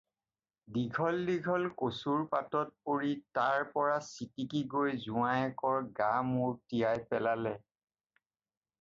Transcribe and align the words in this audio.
দীঘল 0.77 1.19
দীঘল 1.27 1.67
কচুৰ 1.81 2.23
পাতত 2.31 2.73
পৰি 2.89 3.13
তাৰ 3.39 3.67
পৰা 3.75 3.99
ছিটিকি 4.09 4.65
গৈ 4.75 4.97
জোঁৱায়েকৰ 5.07 5.89
গা-মূৰ 6.01 6.53
তিয়াই 6.73 7.09
পেলালে। 7.13 7.57